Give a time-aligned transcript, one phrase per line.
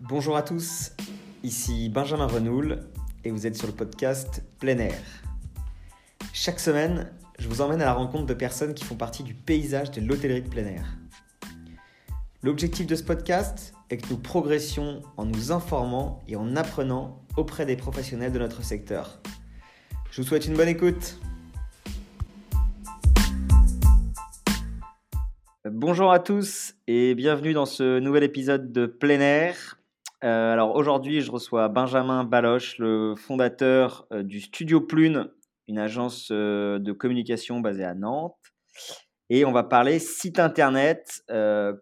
[0.00, 0.92] Bonjour à tous,
[1.42, 2.78] ici Benjamin Renoul
[3.24, 4.94] et vous êtes sur le podcast Plein Air.
[6.32, 9.90] Chaque semaine, je vous emmène à la rencontre de personnes qui font partie du paysage
[9.90, 10.84] de l'hôtellerie de plein air.
[12.44, 17.66] L'objectif de ce podcast est que nous progressions en nous informant et en apprenant auprès
[17.66, 19.20] des professionnels de notre secteur.
[20.12, 21.18] Je vous souhaite une bonne écoute.
[25.68, 29.77] Bonjour à tous et bienvenue dans ce nouvel épisode de Plein Air.
[30.24, 35.30] Euh, alors aujourd'hui, je reçois Benjamin Baloche, le fondateur euh, du Studio Plune,
[35.68, 38.36] une agence euh, de communication basée à Nantes.
[39.30, 41.22] Et on va parler site internet,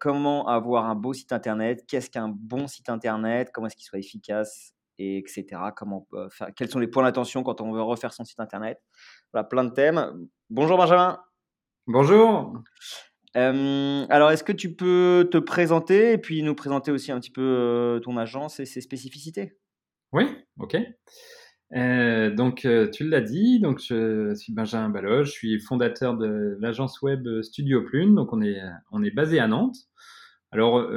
[0.00, 4.00] comment avoir un beau site internet, qu'est-ce qu'un bon site internet, comment est-ce qu'il soit
[4.00, 5.44] efficace, et etc.
[5.76, 6.08] Comment,
[6.56, 8.82] quels sont les points d'attention quand on veut refaire son site internet?
[9.32, 10.26] Voilà, plein de thèmes.
[10.50, 11.20] Bonjour Benjamin.
[11.86, 12.52] Bonjour.
[13.36, 17.30] Euh, alors, est-ce que tu peux te présenter et puis nous présenter aussi un petit
[17.30, 19.58] peu euh, ton agence et ses spécificités?
[20.12, 20.24] Oui,
[20.58, 20.76] ok.
[21.74, 27.02] Euh, donc, tu l'as dit, donc je suis Benjamin Baloche, je suis fondateur de l'agence
[27.02, 28.60] web Studio Plune, donc on est,
[28.92, 29.76] on est basé à Nantes.
[30.52, 30.88] Alors,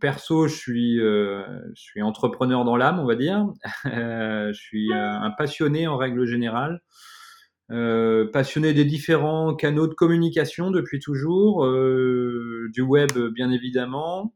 [0.00, 3.46] perso, je suis, je suis entrepreneur dans l'âme, on va dire.
[3.84, 6.80] je suis un passionné en règle générale.
[7.70, 14.34] Euh, passionné des différents canaux de communication depuis toujours, euh, du web bien évidemment.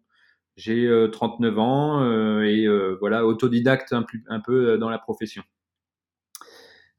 [0.57, 2.67] J'ai 39 euh, ans et
[3.01, 5.43] voilà autodidacte un, un, peu dans la profession.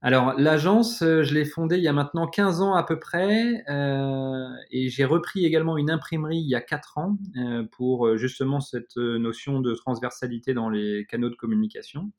[0.01, 3.65] Alors l'agence, je l'ai fondée il y a maintenant 15 ans à peu près
[4.71, 7.17] et j'ai repris également une imprimerie il y a 4 ans
[7.71, 12.11] pour justement cette notion de transversalité dans les canaux de communication.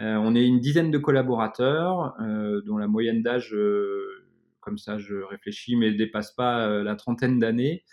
[0.00, 4.24] Euh, on est une dizaine de collaborateurs, euh, dont la moyenne d'âge, euh,
[4.60, 7.84] comme ça je réfléchis, mais dépasse pas la trentaine d'années.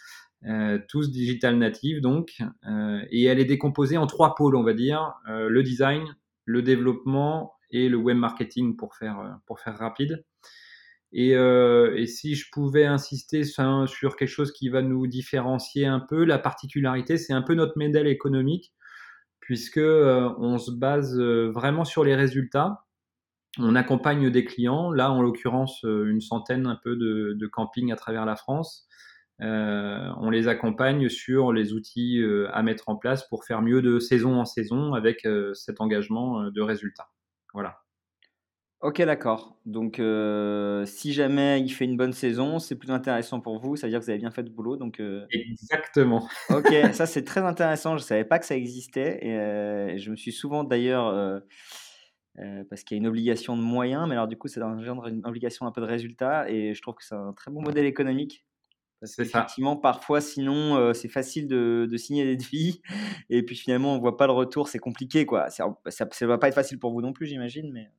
[0.90, 2.38] tous digital natives donc,
[3.10, 6.04] et elle est décomposée en trois pôles, on va dire, le design,
[6.44, 10.24] le développement et le web marketing pour faire, pour faire rapide.
[11.14, 11.34] Et,
[12.08, 16.40] si je pouvais insister sur, sur, quelque chose qui va nous différencier un peu, la
[16.40, 18.74] particularité, c'est un peu notre modèle économique
[19.46, 22.84] puisque euh, on se base euh, vraiment sur les résultats.
[23.60, 27.96] On accompagne des clients, là en l'occurrence euh, une centaine un peu de, campings à
[27.96, 28.88] travers la France.
[29.40, 34.40] on les accompagne sur les outils à mettre en place pour faire mieux de saison
[34.40, 37.10] en saison avec cet engagement de résultats.
[37.54, 37.85] Voilà.
[38.82, 39.58] Ok, d'accord.
[39.66, 43.76] Donc, euh, si jamais il fait une bonne saison, c'est plus intéressant pour vous.
[43.76, 44.76] Ça veut dire que vous avez bien fait le boulot.
[44.76, 46.28] Donc, euh, Exactement.
[46.50, 47.98] ok, ça c'est très intéressant.
[47.98, 49.20] Je ne savais pas que ça existait.
[49.22, 51.42] Et, euh, je me suis souvent d'ailleurs,
[52.70, 55.26] parce qu'il y a une obligation de moyens, mais alors du coup, ça engendre une
[55.26, 56.50] obligation un peu de résultats.
[56.50, 58.46] Et je trouve que c'est un très bon modèle économique.
[59.00, 62.82] Parce qu'effectivement, parfois, sinon, c'est facile de, de, signer des devis.
[63.30, 64.68] Et puis finalement, on ne voit pas le retour.
[64.68, 65.26] C'est compliqué.
[65.26, 65.50] Quoi.
[65.50, 67.72] Ça ne va pas être facile pour vous non plus, j'imagine.
[67.72, 67.90] Mais...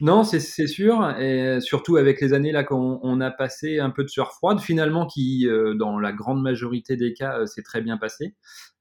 [0.00, 4.02] Non, c'est sûr, et surtout avec les années là qu'on on a passé un peu
[4.02, 7.80] de sueur froide, finalement qui, euh, dans la grande majorité des cas, euh, s'est très
[7.80, 8.34] bien passé.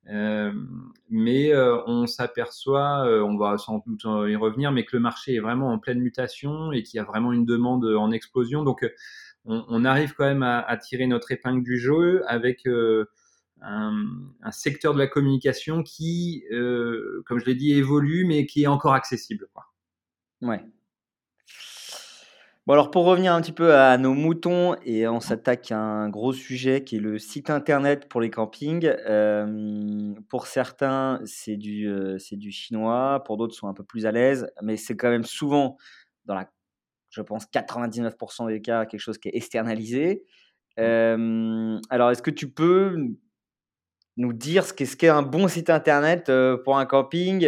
[0.10, 0.52] Euh,
[1.10, 5.72] mais on s'aperçoit, on va sans doute y revenir, mais que le marché est vraiment
[5.72, 8.64] en pleine mutation et qu'il y a vraiment une demande en explosion.
[8.64, 8.86] Donc,
[9.46, 13.06] on, arrive quand même à, tirer notre épingle du jeu avec un,
[14.42, 16.44] un, secteur de la communication qui,
[17.26, 19.48] comme je l'ai dit, évolue, mais qui est encore accessible.
[19.54, 19.64] Quoi.
[20.42, 20.62] Ouais,
[22.66, 26.08] Bon, alors pour revenir un petit peu à nos moutons, et on s'attaque à un
[26.08, 28.86] gros sujet qui est le site internet pour les campings.
[29.06, 34.06] Euh, pour certains, c'est du, euh, c'est du chinois, pour d'autres, sont un peu plus
[34.06, 35.76] à l'aise, mais c'est quand même souvent,
[36.24, 36.50] dans la,
[37.10, 40.24] je pense, 99% des cas, quelque chose qui est externalisé.
[40.80, 42.96] Euh, alors, est-ce que tu peux
[44.16, 46.32] nous dire ce qu'est, un bon site internet
[46.64, 47.46] pour un camping?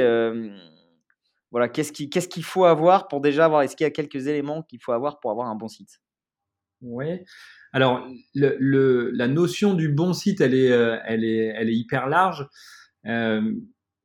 [1.55, 4.81] Voilà, qu'est-ce qu'il faut avoir pour déjà avoir Est-ce qu'il y a quelques éléments qu'il
[4.81, 6.01] faut avoir pour avoir un bon site?
[6.81, 7.21] Oui.
[7.71, 12.45] Alors, la notion du bon site, elle est, euh, hyper large.
[13.07, 13.53] Euh,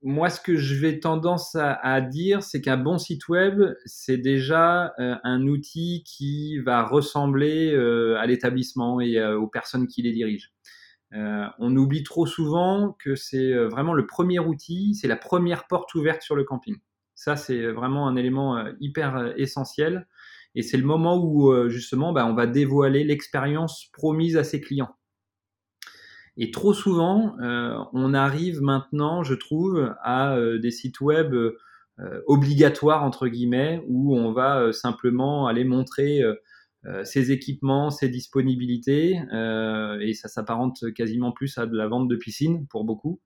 [0.01, 4.93] moi, ce que je vais tendance à, dire, c'est qu'un bon site web, c'est déjà
[5.01, 7.75] euh, un outil qui va ressembler
[8.17, 10.51] à l'établissement et aux personnes qui les dirigent.
[11.11, 16.23] on oublie trop souvent que c'est vraiment le premier outil, c'est la première porte ouverte
[16.23, 16.77] sur le camping.
[17.21, 20.09] Ça, c'est vraiment un élément euh, hyper euh, essentiel.
[20.55, 24.63] Et c'est le moment où, euh, justement, bah, on va dévoiler l'expérience promise à ses
[24.63, 24.97] clients.
[26.39, 27.37] Et trop souvent,
[27.93, 31.35] on arrive maintenant, je trouve, à des sites web
[32.27, 36.23] obligatoires, entre guillemets, où on va simplement aller montrer
[37.03, 39.21] ses équipements, ses disponibilités,
[40.01, 43.21] et ça s'apparente quasiment plus à de la vente de piscine pour beaucoup.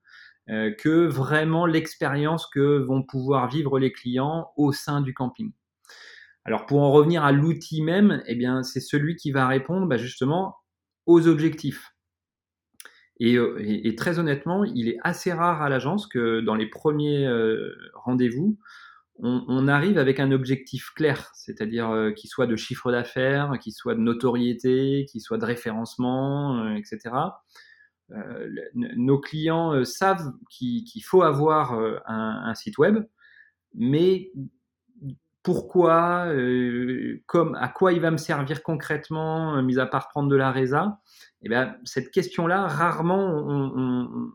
[0.47, 5.51] Que vraiment l'expérience que vont pouvoir vivre les clients au sein du camping.
[6.43, 9.97] Alors pour en revenir à l'outil même, eh bien c'est celui qui va répondre bah,
[9.97, 10.55] justement
[11.07, 11.95] aux objectifs.
[13.21, 17.73] Euh, et, très honnêtement, il est assez rare à l'agence que dans les premiers euh,
[17.93, 18.57] rendez-vous,
[19.19, 23.95] on, arrive avec un objectif clair, c'est-à-dire euh, qu'il soit de chiffre d'affaires, qu'il soit
[23.95, 27.15] de notoriété, qu'il soit de référencement, etc.
[28.73, 33.03] nos clients savent qu'il faut avoir un, un, site web,
[33.73, 34.31] mais
[35.45, 37.23] pourquoi, euh,
[37.55, 40.99] à quoi il va me servir concrètement, euh, mis à part prendre de la résa,
[41.43, 43.77] eh bien, cette question-là, rarement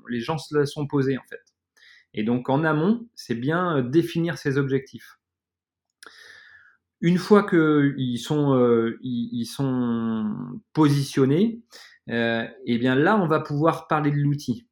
[0.08, 1.42] les gens se la sont posées en fait.
[2.14, 5.18] Et donc en amont, c'est bien euh, définir ses objectifs.
[7.00, 11.60] Une fois qu'ils ils, sont positionnés,
[12.10, 14.66] et bien là, on va pouvoir parler de l'outil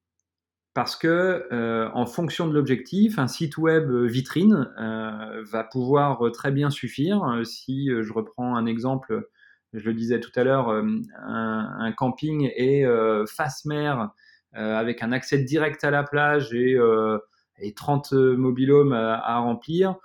[0.78, 6.52] parce que euh, en fonction de l'objectif, un site web vitrine euh, va pouvoir très
[6.52, 7.40] bien suffire.
[7.42, 9.28] Si euh, je reprends un exemple,
[9.72, 10.70] je le disais tout à l'heure,
[11.26, 12.86] un, camping est
[13.26, 14.10] face mer
[14.52, 16.78] avec un accès direct à la plage et,
[17.74, 19.96] 30 mobilhomes à, remplir.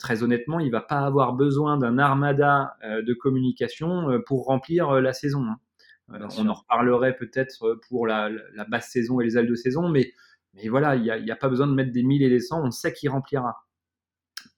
[0.00, 5.46] très honnêtement, il va pas avoir besoin d'un armada de communication pour remplir la saison.
[6.08, 8.30] On en reparlerait peut-être pour la,
[8.68, 10.12] basse saison et les ailes de saison, mais,
[10.54, 12.70] mais voilà, il n'y a, pas besoin de mettre des 1000 et des 100, on
[12.70, 13.66] sait qu'il remplira.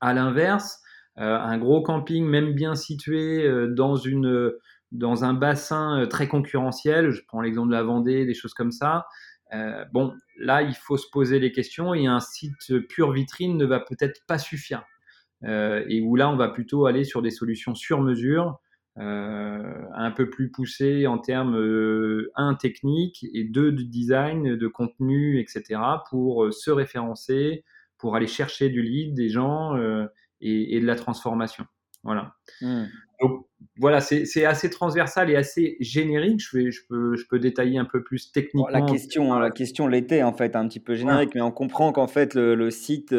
[0.00, 0.80] À l'inverse,
[1.18, 4.52] euh, un gros camping, même bien situé euh, dans, une,
[4.92, 8.72] dans un bassin euh, très concurrentiel, je prends l'exemple de la Vendée, des choses comme
[8.72, 9.06] ça,
[9.92, 13.80] bon, là, il faut se poser les questions et un site pure vitrine ne va
[13.80, 14.84] peut-être pas suffire.
[15.42, 18.67] et où là, on va plutôt aller sur des solutions sur mesure euh,
[19.00, 25.40] un peu plus poussé en termes euh, un technique et deux de design, de contenu,
[25.40, 25.80] etc.
[26.10, 27.64] pour euh, se référencer,
[27.98, 29.76] pour aller chercher du lead des gens
[30.40, 31.64] et, de la transformation.
[32.04, 32.34] Voilà.
[32.60, 32.84] Hmm.
[33.20, 33.46] Donc,
[33.76, 36.40] voilà, c'est assez transversal et assez générique.
[36.40, 38.68] Je, vais, je, peux, je peux détailler un peu plus techniquement.
[38.68, 42.06] la question, la question l'était en fait un petit peu générique, mais on comprend qu'en
[42.06, 43.12] fait le, site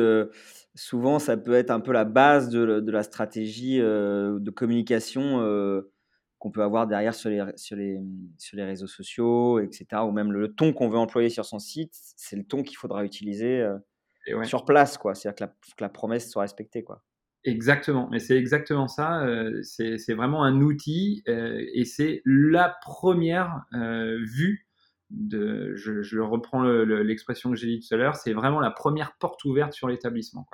[0.76, 5.92] souvent, ça peut être un peu la base de, la stratégie euh, de communication euh,
[6.38, 8.00] qu'on peut avoir derrière sur les, sur, les,
[8.38, 9.88] sur les réseaux sociaux, etc.
[10.06, 13.04] Ou même le, ton qu'on veut employer sur son site, c'est le ton qu'il faudra
[13.04, 14.98] utiliser euh, sur place.
[14.98, 15.16] quoi.
[15.16, 16.84] C'est-à-dire que la, promesse soit respectée.
[16.84, 17.04] quoi.
[17.44, 19.26] Exactement, mais c'est exactement ça.
[19.64, 24.69] c'est vraiment un outil et c'est la première vue
[25.10, 29.44] de, je, reprends l'expression que j'ai dit tout à l'heure, c'est vraiment la première porte
[29.46, 30.48] ouverte sur l'établissement.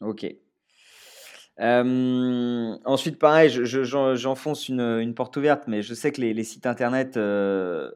[0.00, 0.26] Ok.
[1.58, 7.16] Euh, ensuite, pareil, j'enfonce une, une, porte ouverte, mais je sais que les, sites internet,
[7.16, 7.90] euh,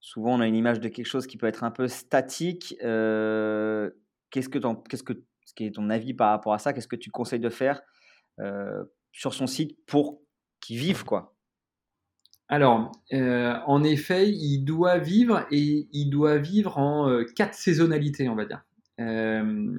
[0.00, 2.76] souvent on a une image de quelque chose qui peut être un peu statique.
[2.82, 3.90] Euh,
[4.30, 4.58] qu'est-ce que,
[4.88, 5.12] qu'est-ce que,
[5.44, 6.72] ce qui est ton avis par rapport à ça?
[6.72, 7.82] Qu'est-ce que tu conseilles de faire
[9.12, 10.22] sur son site pour
[10.60, 11.35] qu'il vive quoi?
[12.48, 18.44] Alors, en effet, il doit vivre et il doit vivre en quatre saisonnalités, on va
[18.44, 18.62] dire.
[19.00, 19.78] Euh,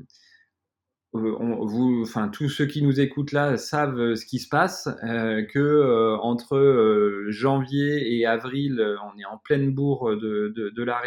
[2.04, 6.18] enfin, tous ceux qui nous écoutent là savent euh, ce qui se passe, euh, que
[6.22, 11.02] entre janvier et avril, on est en pleine bourre de, de, la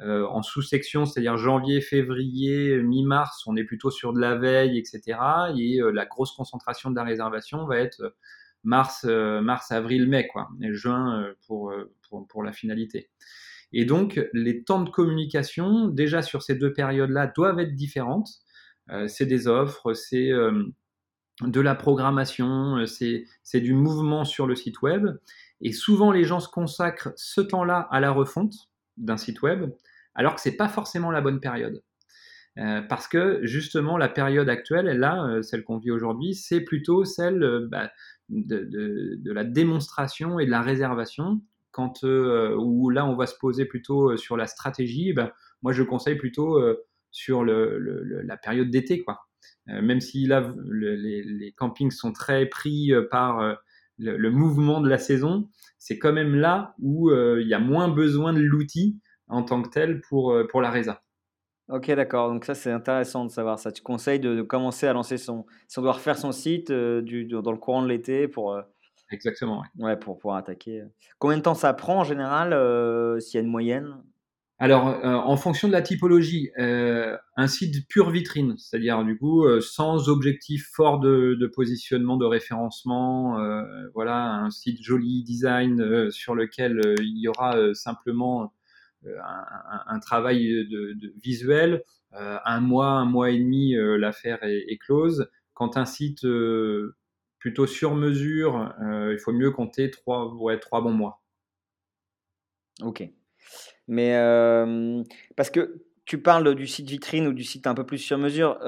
[0.00, 5.18] en sous-section, c'est-à-dire janvier, février, mi-mars, on est plutôt sur de la veille, etc.
[5.56, 8.14] Et la grosse concentration de la réservation va être
[8.64, 11.72] mars, mars, avril, mai, quoi, et juin pour,
[12.08, 13.10] pour, pour la finalité.
[13.72, 18.28] Et donc, les temps de communication, déjà sur ces deux périodes-là, doivent être différentes.
[18.90, 20.64] Euh, c'est des offres, c'est euh,
[21.40, 25.06] de la programmation, euh, c'est du mouvement sur le site web.
[25.60, 28.54] Et souvent, les gens se consacrent ce temps-là à la refonte
[28.98, 29.72] d'un site web,
[30.14, 31.82] alors que c'est pas forcément la bonne période.
[32.88, 37.90] parce que justement, la période actuelle, là, celle qu'on vit aujourd'hui, c'est plutôt celle bah,
[38.28, 41.40] de, la démonstration et de la réservation.
[41.70, 46.16] Quand, où là, on va se poser plutôt sur la stratégie, bah, moi, je conseille
[46.16, 46.60] plutôt
[47.10, 49.20] sur la période d'été, quoi.
[49.68, 53.54] Euh, même si là, les, campings sont très pris euh, par euh,
[53.98, 55.48] le, mouvement de la saison,
[55.78, 59.68] c'est quand même là où il y a moins besoin de l'outil en tant que
[59.68, 61.02] tel pour, pour la résa.
[61.68, 62.28] Ok, d'accord.
[62.30, 63.72] Donc ça, c'est intéressant de savoir ça.
[63.72, 65.46] Tu conseilles de, commencer à lancer son...
[65.68, 68.60] Si on doit refaire son site du, dans le courant de l'été pour...
[69.10, 69.96] Exactement, ouais.
[69.96, 70.82] pour pouvoir attaquer.
[71.18, 72.50] Combien de temps ça prend en général,
[73.20, 73.94] s'il y a une moyenne?
[74.62, 79.44] Alors, euh, en fonction de la typologie, euh, un site pure vitrine, c'est-à-dire du coup
[79.44, 83.38] euh, sans objectif fort de, positionnement, de référencement,
[83.92, 88.52] voilà, un site joli design sur lequel il y aura simplement
[89.04, 91.82] un, travail de, visuel.
[92.12, 95.30] un mois, un mois et demi, l'affaire est, close.
[95.54, 96.26] Quand un site
[97.38, 101.22] plutôt sur mesure, il faut mieux compter trois, ouais, trois bons mois.
[102.80, 103.08] Ok.
[103.88, 104.14] Mais
[105.36, 108.58] parce que tu parles du site vitrine ou du site un peu plus sur mesure.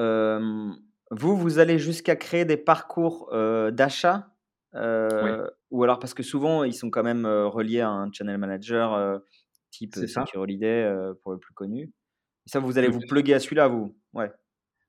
[1.10, 3.30] vous, vous allez jusqu'à créer des parcours
[3.72, 4.28] d'achat
[4.74, 9.20] ou alors parce que souvent ils sont quand même reliés à un channel manager
[9.76, 10.90] type Secure Holiday
[11.22, 11.92] pour le plus connu.
[12.46, 13.96] Et ça, vous allez vous plugger à celui-là, vous?
[14.12, 14.30] Ouais.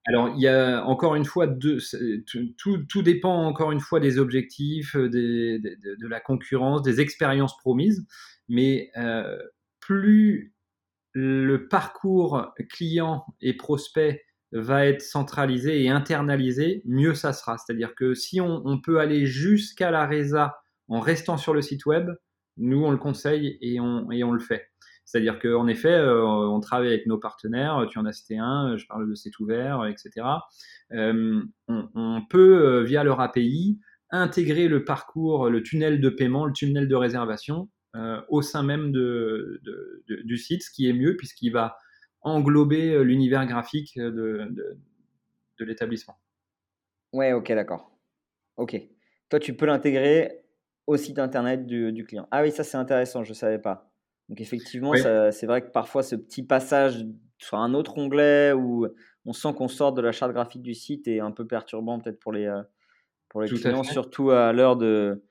[0.07, 1.79] Alors, il y a encore une fois deux,
[2.57, 8.05] tout, tout, dépend encore une fois des objectifs, des, de, la concurrence, des expériences promises.
[8.47, 9.37] Mais euh,
[9.79, 10.53] plus
[11.13, 17.57] le parcours client et prospect va être centralisé et internalisé, mieux ça sera.
[17.57, 20.55] C'est-à-dire que si on, on peut aller jusqu'à la RESA
[20.87, 22.11] en restant sur le site web,
[22.57, 24.69] nous on le conseille et on, et on le fait.
[25.05, 28.87] C'est-à-dire qu'en effet, euh, on travaille avec nos partenaires, tu en as cité un, je
[28.87, 30.25] parle de C'est ouvert, etc.
[30.91, 36.53] Euh, on, peut, euh, via leur API, intégrer le parcours, le tunnel de paiement, le
[36.53, 37.69] tunnel de réservation
[38.27, 41.77] au sein même du site, ce qui est mieux puisqu'il va
[42.23, 44.53] englober l'univers graphique de,
[45.59, 46.17] l'établissement.
[47.13, 47.97] Ouais, ok, d'accord.
[48.57, 48.75] Ok.
[49.29, 50.41] Toi, tu peux l'intégrer
[50.87, 52.27] au site internet du client.
[52.31, 53.94] Ah oui, ça c'est intéressant, je ne savais pas.
[54.29, 57.05] Donc effectivement, c'est vrai que parfois ce petit passage
[57.37, 58.87] sur un autre onglet où
[59.25, 62.19] on sent qu'on sort de la charte graphique du site est un peu perturbant peut-être
[62.19, 62.61] pour les, euh,
[63.29, 65.23] pour les clients, surtout à l'heure de,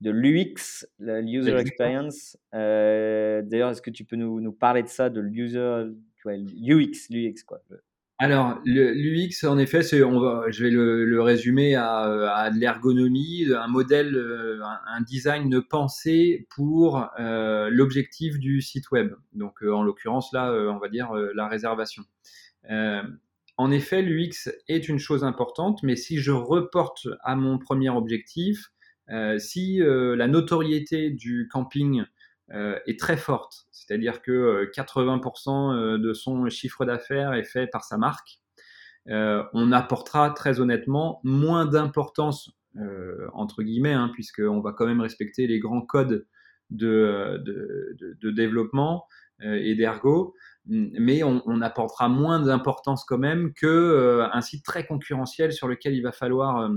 [0.00, 2.36] de l'UX, la User Experience.
[2.54, 5.84] Euh, d'ailleurs, est-ce que tu peux nous, nous, parler de ça, de l'user,
[6.26, 7.60] UX, l'UX quoi.
[8.18, 14.16] Alors, l'UX, en effet, on va, je vais le, résumer à, de l'ergonomie, un modèle,
[14.16, 19.12] euh, un, design de pensée pour euh, l'objectif du site web.
[19.34, 22.04] Donc, euh, en l'occurrence, là, on va dire la réservation.
[23.58, 28.70] en effet, l'UX est une chose importante, mais si je reporte à mon premier objectif,
[29.38, 32.04] si la notoriété du camping euh,
[32.50, 33.66] est très forte.
[33.86, 38.40] C'est-à-dire que 80% euh, euh, de son chiffre d'affaires est fait par sa marque.
[39.06, 42.50] on apportera très honnêtement moins d'importance,
[43.32, 46.26] entre guillemets, hein, puisqu'on va quand même respecter les grands codes
[46.70, 49.06] de, de, développement
[49.40, 50.34] et d'ergo,
[50.66, 55.94] mais on, on, apportera moins d'importance quand même qu'un un site très concurrentiel sur lequel
[55.94, 56.68] il va falloir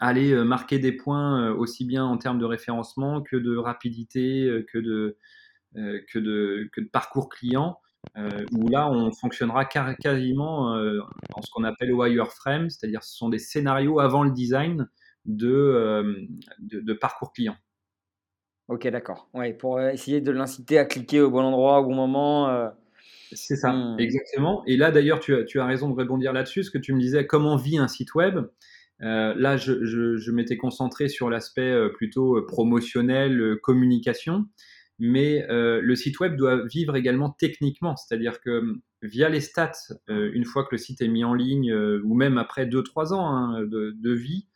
[0.00, 4.44] aller euh, marquer des points euh, aussi bien en termes de référencement que de rapidité,
[4.44, 5.18] euh, que de,
[5.74, 7.80] que de, que de parcours client,
[8.52, 13.98] où là on fonctionnera quasiment en ce qu'on appelle wireframe, c'est-à-dire ce sont des scénarios
[13.98, 14.88] avant le design
[15.24, 16.28] de,
[16.60, 17.56] de, parcours client.
[18.68, 19.28] Ok, d'accord.
[19.34, 22.70] Ouais, pour essayer de l'inciter à cliquer au bon endroit, au bon moment.
[23.32, 23.98] C'est ça, hmm.
[23.98, 24.62] exactement.
[24.66, 27.00] Et là, d'ailleurs, tu as, tu as raison de rebondir là-dessus, ce que tu me
[27.00, 28.46] disais, comment vit un site web?
[29.02, 34.46] Euh, là, je, m'étais concentré sur l'aspect euh, plutôt euh, promotionnel, communication,
[35.00, 39.72] mais le site web doit vivre également techniquement, c'est-à-dire que via les stats,
[40.06, 43.64] une fois que le site est mis en ligne, ou même après 2-3 ans hein,
[43.64, 44.46] de, vie,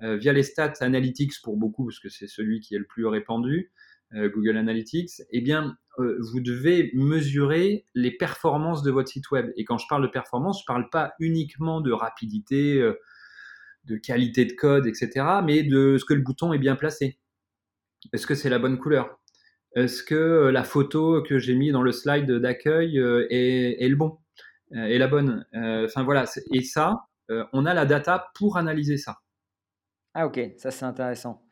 [0.00, 3.70] via les stats analytics pour beaucoup, parce que c'est celui qui est le plus répandu,
[4.12, 9.52] Google Analytics, eh bien, vous devez mesurer les performances de votre site web.
[9.56, 12.82] Et quand je parle de performance, je ne parle pas uniquement de rapidité,
[13.84, 15.10] de qualité de code, etc.,
[15.44, 17.18] mais de ce que le bouton est bien placé.
[18.12, 19.18] Est-ce que c'est la bonne couleur?
[19.74, 23.96] Est-ce que euh, la photo que j'ai mis dans le slide d'accueil euh, est, le
[23.96, 24.18] bon
[24.72, 25.46] euh, Est la bonne?
[25.52, 27.06] Enfin voilà, et ça,
[27.52, 29.18] on a la data pour analyser ça.
[30.14, 31.42] Ah ok, ça c'est intéressant.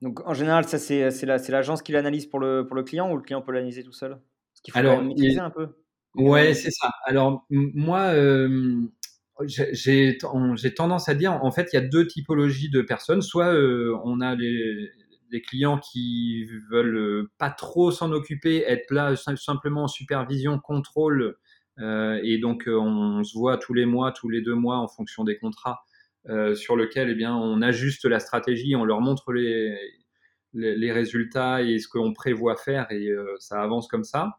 [0.00, 3.22] Donc en général, ça c'est l'agence qui l'analyse pour le, pour le client ou le
[3.22, 4.18] client peut l'analyser tout seul?
[4.54, 5.68] Ce qu'il faut Alors, maîtriser un peu.
[6.14, 6.90] Ouais, c'est ça.
[7.04, 8.12] Alors moi,
[9.46, 13.22] j'ai tendance à dire, en fait, il y a deux typologies de personnes.
[13.22, 14.90] Soit euh, on a les,
[15.30, 21.36] des clients qui veulent euh, pas trop s'en occuper, être là simplement en supervision, contrôle,
[21.78, 25.24] euh, et donc on se voit tous les mois, tous les deux mois en fonction
[25.24, 25.80] des contrats
[26.54, 29.76] sur lequel eh bien on ajuste la stratégie, on leur montre les,
[30.52, 33.08] les, les résultats et ce qu'on prévoit faire et
[33.40, 34.38] ça avance comme ça.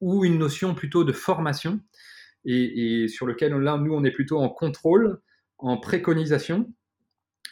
[0.00, 1.80] Ou une notion plutôt de formation
[2.44, 5.20] et, sur lequel là, nous, on est plutôt en contrôle,
[5.58, 6.72] en préconisation,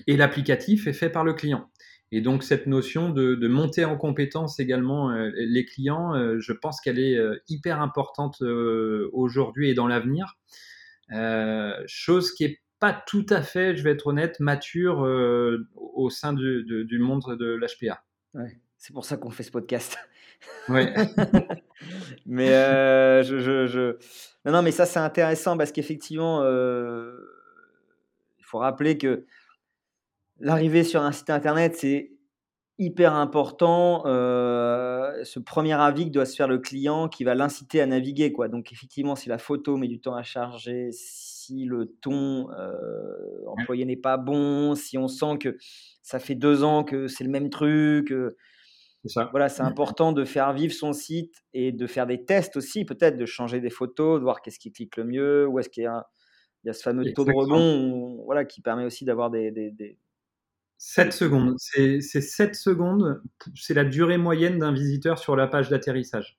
[0.07, 1.71] et l'applicatif est fait par le client.
[2.13, 6.81] Et donc cette notion de, monter en compétence également euh, les clients, euh, je pense
[6.81, 8.43] qu'elle est euh, hyper importante
[9.13, 10.37] aujourd'hui et dans l'avenir.
[11.87, 15.01] chose qui est pas tout à fait, je vais être honnête, mature
[15.75, 18.03] au sein du, du monde de l'HPA.
[18.35, 18.59] Ouais.
[18.79, 19.99] C'est pour ça qu'on fait ce podcast.
[20.69, 20.87] Oui.
[22.27, 23.97] mais je,
[24.45, 29.25] Non, non, mais ça, c'est intéressant parce qu'effectivement, il faut rappeler que
[30.39, 32.13] l'arrivée sur un site internet, c'est
[32.79, 34.03] hyper important.
[34.05, 38.33] ce premier avis doit se faire le client qui va l'inciter à naviguer.
[38.33, 38.49] Quoi.
[38.49, 42.49] Donc, effectivement, si la photo met du temps à charger, si le ton
[43.47, 45.57] employé n'est pas bon, si on sent que
[46.03, 48.13] ça fait deux ans que c'est le même truc.
[49.07, 49.29] Ça.
[49.31, 53.17] Voilà, c'est important de faire vivre son site et de faire des tests aussi, peut-être
[53.17, 55.87] de changer des photos, de voir qu'est-ce qui clique le mieux, où est-ce qu'il y
[55.87, 56.07] a,
[56.63, 59.99] il y a ce fameux taux de rebond, voilà, qui permet aussi d'avoir des, des,
[60.77, 61.55] 7 secondes.
[61.59, 63.23] C'est 7 secondes,
[63.55, 66.39] c'est la durée moyenne d'un visiteur sur la page d'atterrissage.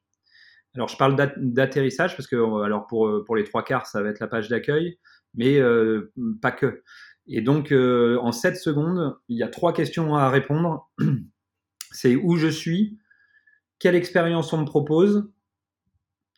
[0.76, 4.20] Alors, je parle d'atterrissage parce que, alors pour, pour les trois quarts, ça va être
[4.20, 5.00] la page d'accueil,
[5.34, 6.84] mais euh, pas que.
[7.28, 10.90] Et donc, euh, en 7 secondes, il y a trois questions à répondre.
[11.92, 12.98] C'est où je suis,
[13.80, 15.30] quelle expérience on me propose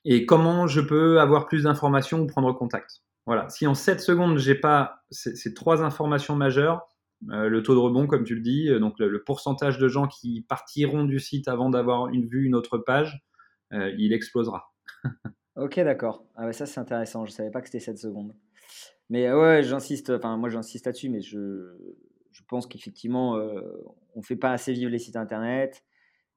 [0.05, 3.03] et comment je peux avoir plus d'informations ou prendre contact.
[3.25, 3.48] Voilà.
[3.50, 6.88] Si en 7 secondes, j'ai pas ces, trois informations majeures,
[7.31, 10.07] euh, le taux de rebond, comme tu le dis, euh, donc le, pourcentage de gens
[10.07, 13.24] qui partiront du site avant d'avoir une vue une autre page,
[13.72, 14.74] euh, il explosera.
[15.55, 16.25] ok, d'accord.
[16.36, 17.25] Ah ça c'est intéressant.
[17.25, 18.36] Je savais pas que c'était 7 secondes.
[19.10, 20.10] Mais ouais, j'insiste.
[20.10, 21.77] Enfin, moi j'insiste là-dessus, mais je,
[22.33, 25.83] je pense qu'effectivement, on ne fait pas assez vivre les sites internet.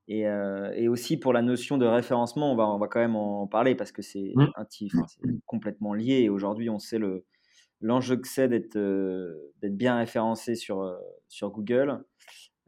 [0.09, 3.47] Euh, et, aussi pour la notion de référencement, on va, on va quand même en
[3.47, 5.39] parler parce que c'est mmh.
[5.47, 6.21] complètement lié.
[6.23, 7.25] Et aujourd'hui, on sait le,
[7.81, 10.97] l'enjeu que c'est d'être, euh, bien référencé sur,
[11.29, 12.05] sur Google.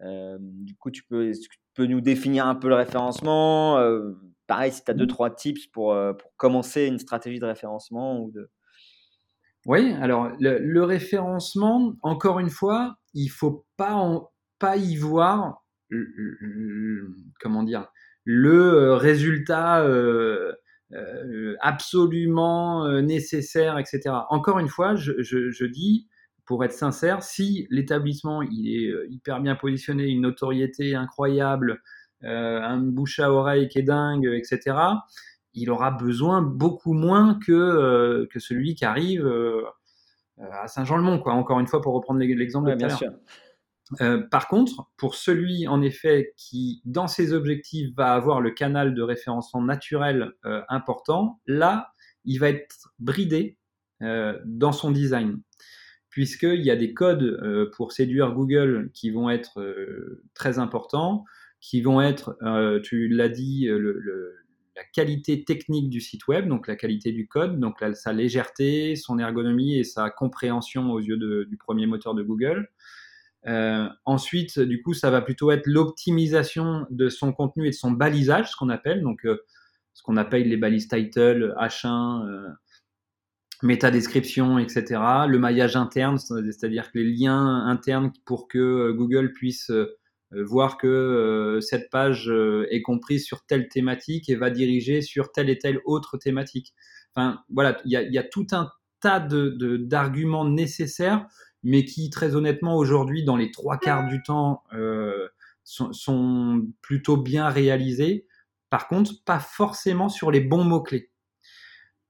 [0.00, 3.78] du coup, tu peux, tu peux nous définir un peu le référencement?
[4.48, 5.08] Pareil, si tu as deux, mmh.
[5.08, 8.50] trois tips pour, pour commencer une stratégie de référencement ou de...
[9.66, 15.62] Oui, alors le, référencement, encore une fois, il faut pas, pas y voir
[17.40, 17.86] comment dire,
[18.24, 20.52] le euh, résultat euh,
[20.92, 24.14] euh, absolument nécessaire, etc.
[24.30, 26.08] Encore une fois, je, dis,
[26.46, 31.80] pour être sincère, si l'établissement il est hyper bien positionné, une notoriété incroyable,
[32.22, 34.76] un bouche à oreille qui est dingue, etc.,
[35.58, 39.30] il aura besoin beaucoup moins que, que celui qui arrive
[40.38, 41.32] à Saint-Jean-le-Mont, quoi.
[41.32, 43.12] Encore une fois, pour reprendre l'exemple de bien sûr.
[44.00, 48.94] Euh, par contre, pour celui en effet qui, dans ses objectifs, va avoir le canal
[48.94, 51.92] de référencement naturel euh, important, là,
[52.24, 53.56] il va être bridé
[54.02, 55.40] euh, dans son design,
[56.10, 59.60] puisqu'il y a des codes pour séduire Google qui vont être
[60.34, 61.24] très importants,
[61.60, 62.36] qui vont être,
[62.82, 63.68] tu l'as dit,
[64.78, 69.18] la qualité technique du site web, donc la qualité du code, donc sa légèreté, son
[69.18, 72.70] ergonomie et sa compréhension aux yeux du premier moteur de Google.
[73.48, 77.90] Euh, ensuite, du coup, ça va plutôt être l'optimisation de son contenu et de son
[77.90, 79.38] balisage, ce qu'on appelle, donc euh,
[79.94, 82.28] ce qu'on appelle les balises title, H1,
[83.64, 84.84] euh, description, etc.
[85.26, 89.72] Le maillage interne, c'est-à-dire que les liens internes pour que Google puisse
[90.30, 92.30] voir que cette page
[92.70, 96.74] est comprise sur telle thématique et va diriger sur telle et telle autre thématique.
[97.14, 101.26] Enfin, voilà, il y a, tout un tas d'arguments de, nécessaires
[101.62, 105.28] mais qui, très honnêtement, aujourd'hui, dans les trois quarts du temps, euh,
[105.64, 108.26] sont, plutôt bien réalisés.
[108.70, 111.10] Par contre, pas forcément sur les bons mots-clés.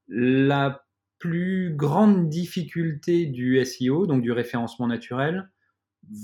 [0.07, 0.85] La
[1.19, 5.49] plus grande difficulté du SEO, donc du référencement naturel,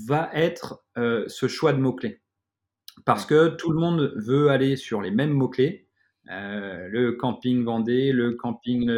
[0.06, 2.22] va être euh, ce choix de mots-clés.
[3.04, 5.88] Parce que tout le monde veut aller sur les mêmes mots-clés.
[6.30, 8.90] Euh, le camping Vendée, le camping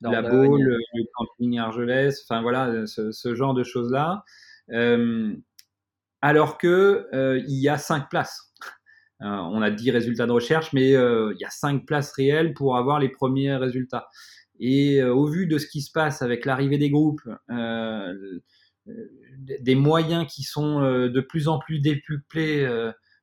[0.00, 4.24] la Baule, le, camping Argelès, enfin voilà, ce, genre de choses-là.
[4.70, 5.34] Euh,
[6.20, 8.52] alors que euh, il y a cinq places.
[9.22, 12.76] Euh, on a 10 résultats de recherche, mais il y a cinq places réelles pour
[12.76, 14.08] avoir les premiers résultats.
[14.60, 17.22] Et au vu de ce qui se passe avec l'arrivée des groupes,
[19.60, 22.66] des moyens qui sont de plus en plus décuplés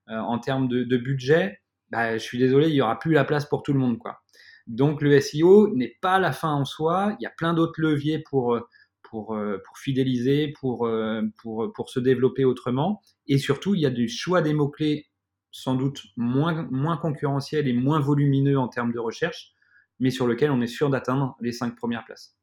[0.08, 3.64] en termes de, budget, bah, je suis désolé, il n'y aura plus la place pour
[3.64, 3.98] tout le monde.
[3.98, 4.20] quoi.
[4.68, 7.16] Donc le SEO n'est pas la fin en soi.
[7.20, 8.62] Il y a plein d'autres leviers pour, euh,
[9.04, 13.02] pour, euh, pour fidéliser, pour, euh, pour, pour se développer autrement.
[13.28, 15.08] Et surtout, il y a du choix des mots-clés
[15.52, 19.54] sans doute moins, moins concurrentiels et moins volumineux en termes de recherche,
[20.00, 22.36] mais sur lequel on est sûr d'atteindre les cinq premières places.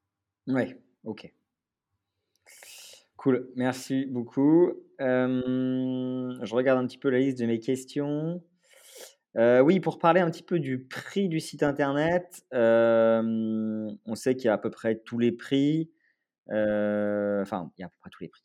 [0.47, 1.31] Oui, ok.
[3.23, 4.73] Cool, merci beaucoup.
[4.99, 8.43] je regarde un petit peu la liste de mes questions.
[9.37, 14.47] Euh, oui, pour parler un petit peu du prix du site internet, on sait qu'il
[14.47, 15.93] y a à peu près tous les prix.
[16.51, 18.43] Euh, enfin, il y a à peu près tous les prix.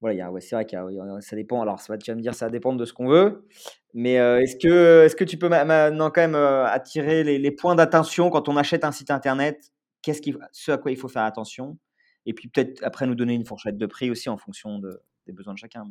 [0.00, 0.76] voilà, c'est vrai que
[1.20, 1.62] ça dépend.
[1.62, 3.46] Alors, ça va, tu vas me dire, ça va dépendre de ce qu'on veut.
[3.94, 8.48] Mais est-ce que, est que tu peux maintenant quand même attirer les, points d'attention quand
[8.48, 9.70] on achète un site internet?
[10.02, 10.20] Qu'est-ce
[10.50, 11.78] ce à quoi il faut faire attention?
[12.26, 15.32] Et puis peut-être après nous donner une fourchette de prix aussi en fonction de, des
[15.32, 15.84] besoins de chacun.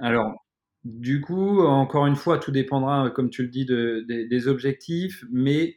[0.00, 0.32] Alors,
[0.84, 5.24] du coup, encore une fois, tout dépendra, comme tu le dis, de, des objectifs.
[5.30, 5.76] Mais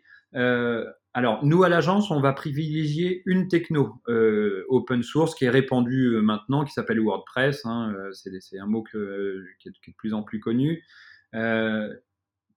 [1.14, 6.14] alors, nous, à l'agence, on va privilégier une techno euh, open source qui est répandue
[6.14, 7.66] euh, maintenant, qui s'appelle WordPress.
[7.66, 10.84] Hein, euh, c'est un mot qui, est, de plus en plus connu.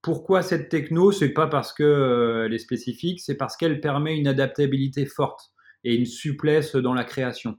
[0.02, 1.12] pourquoi cette techno?
[1.12, 5.52] C'est pas parce qu'elle est spécifique, c'est parce qu'elle permet une adaptabilité forte
[5.84, 7.58] et une souplesse dans la création.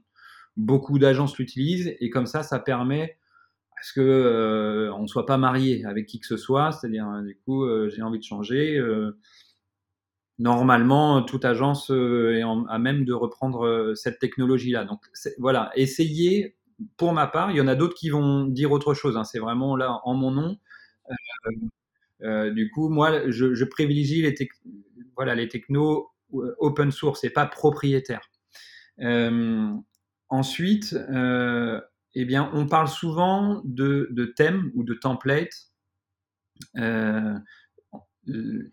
[0.56, 3.18] Beaucoup d'agences l'utilisent et comme ça, ça permet
[3.76, 6.72] à ce que on soit pas marié avec qui que ce soit.
[6.72, 8.80] C'est-à-dire, du coup, j'ai envie de changer
[10.38, 14.84] normalement, toute agence euh, est à même de reprendre euh, cette technologie-là.
[14.84, 15.00] Donc
[15.38, 16.56] voilà, essayez.
[16.96, 19.16] Pour ma part, il y en a d'autres qui vont dire autre chose.
[19.16, 19.24] Hein.
[19.24, 20.58] C'est vraiment là en mon nom.
[22.22, 24.34] Euh, du coup, moi, je, privilégie les,
[25.14, 26.10] voilà, les technos
[26.58, 28.30] open source et pas propriétaires.
[30.28, 30.96] ensuite,
[32.14, 35.70] eh bien, on parle souvent de, thèmes ou de templates.
[36.76, 37.34] Euh,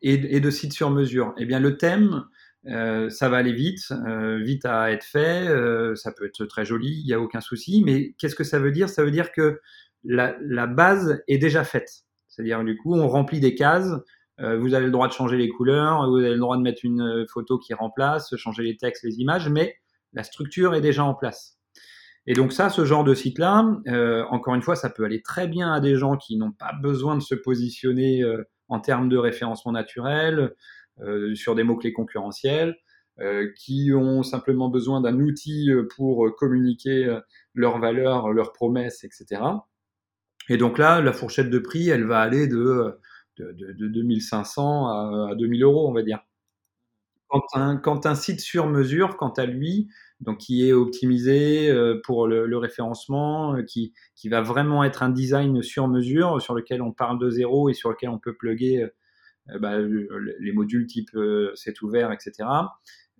[0.02, 1.34] et, de sites sur mesure.
[1.38, 2.24] Eh bien, le thème,
[2.68, 5.48] euh, ça va aller vite, euh, vite à être fait,
[5.96, 8.72] ça peut être très joli, il n'y a aucun souci, mais qu'est-ce que ça veut
[8.72, 8.88] dire?
[8.90, 9.60] Ça veut dire que
[10.04, 11.90] la, base est déjà faite.
[12.30, 13.92] C'est-à-dire, du coup, on remplit des cases,
[14.60, 17.26] vous avez le droit de changer les couleurs, vous avez le droit de mettre une
[17.32, 19.76] photo qui remplace, changer les textes, les images, mais
[20.14, 21.60] la structure est déjà en place.
[22.26, 23.64] Et donc ça, ce genre de site-là,
[24.32, 27.16] encore une fois, ça peut aller très bien à des gens qui n'ont pas besoin
[27.16, 28.24] de se positionner
[28.68, 30.56] en termes de référencement naturel,
[31.00, 32.78] euh, sur des mots-clés concurrentiels,
[33.20, 37.18] euh, qui ont simplement besoin d'un outil euh, pour communiquer
[37.54, 39.42] leurs valeurs, leurs promesses, etc.
[40.50, 43.00] Et donc là, la fourchette de prix, elle va aller de,
[43.54, 44.88] de, de, 2500
[45.30, 46.20] à, 2000 euros, on va dire.
[47.28, 49.88] Quand un, quand un, site sur mesure, quant à lui,
[50.20, 51.74] donc qui est optimisé
[52.04, 56.82] pour le, le référencement, qui, qui, va vraiment être un design sur mesure, sur lequel
[56.82, 58.86] on parle de zéro et sur lequel on peut plugger
[59.60, 61.18] bah, les modules type
[61.56, 62.44] c'est ouvert, etc.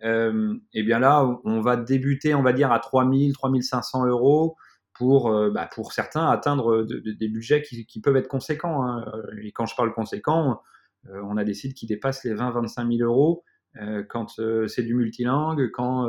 [0.04, 4.56] Euh, et bien là, on va débuter, on va dire, à 3000, 3500 euros
[5.02, 8.86] pour, bah, pour certains atteindre des budgets qui, qui, peuvent être conséquents.
[8.86, 9.04] Hein.
[9.42, 10.62] Et quand je parle conséquent,
[11.12, 13.44] on a des sites qui dépassent les 20-25 000 euros
[14.10, 16.08] quand c'est du multilingue, quand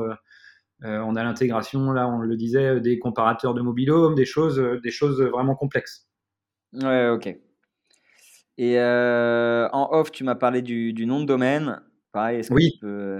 [0.83, 5.22] on a l'intégration, là, on le disait, des comparateurs de mobilhome, des choses, des choses
[5.22, 6.07] vraiment complexes.
[6.74, 7.35] Ouais, ok.
[8.59, 11.81] Et en off, tu m'as parlé du, nom de domaine.
[12.12, 13.18] Pareil, est-ce que tu peux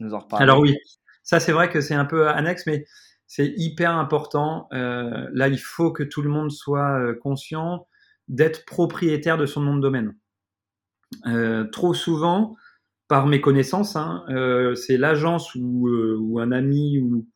[0.00, 0.42] nous en reparler?
[0.42, 0.76] Alors oui,
[1.22, 2.84] ça c'est vrai que c'est un peu annexe, mais
[3.28, 4.68] c'est hyper important.
[4.72, 7.86] là, il faut que tout le monde soit conscient
[8.26, 10.16] d'être propriétaire de son nom de domaine.
[11.70, 12.56] trop souvent,
[13.08, 17.26] par méconnaissance, hein, euh, c'est l'agence ou, euh, ou, un ami ou,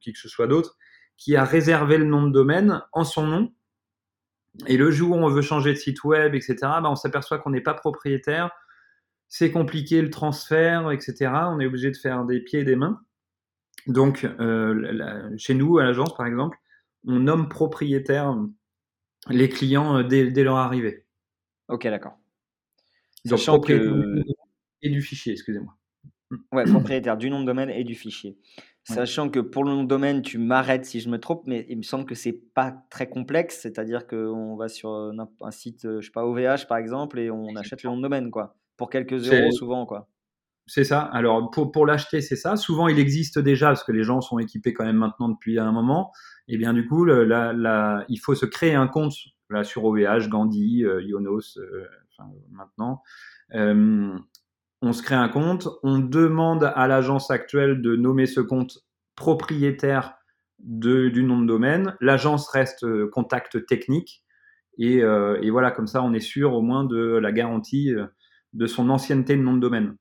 [0.00, 0.76] qui que ce soit d'autre
[1.18, 3.52] qui a réservé le nom de domaine en son nom.
[4.66, 7.50] Et le jour où on veut changer de site web, etc., bah on s'aperçoit qu'on
[7.50, 8.50] n'est pas propriétaire.
[9.28, 11.30] C'est compliqué le transfert, etc.
[11.48, 13.00] On est obligé de faire des pieds et des mains.
[13.86, 16.58] Donc, euh, chez nous, à l'agence, par exemple,
[17.06, 18.36] on nomme propriétaire
[19.28, 21.04] les clients dès, dès leur arrivée.
[21.68, 22.18] Ok, d'accord.
[23.24, 24.22] Sachant que
[24.82, 25.74] et du fichier, excusez-moi.
[26.52, 28.38] Ouais, propriétaire du nom de domaine et du fichier.
[28.84, 31.78] Sachant que pour le nom de domaine, tu m'arrêtes si je me trompe, mais il
[31.78, 36.12] me semble que c'est pas très complexe, c'est-à-dire qu'on va sur un site, je sais
[36.12, 39.50] pas, OVH par exemple, et on achète le nom de domaine, quoi, pour quelques euros
[39.50, 40.08] souvent, quoi.
[40.66, 41.00] C'est ça.
[41.00, 42.56] Alors pour, l'acheter, c'est ça.
[42.56, 45.70] Souvent, il existe déjà parce que les gens sont équipés quand même maintenant depuis un
[45.70, 46.12] moment.
[46.48, 49.14] Et bien du coup, il faut se créer un compte
[49.48, 51.86] là sur OVH, Gandhi, euh, Yonos, euh,
[52.50, 53.02] maintenant.
[53.54, 54.18] Euh,
[54.82, 58.78] on se crée un compte, on demande à l'agence actuelle de nommer ce compte
[59.14, 60.14] propriétaire
[60.58, 61.96] du nom de domaine.
[62.00, 64.24] L'agence reste contact technique.
[64.78, 65.02] Et,
[65.50, 67.90] voilà, comme ça, on est sûr au moins de la garantie
[68.52, 69.96] de son ancienneté de nom de domaine.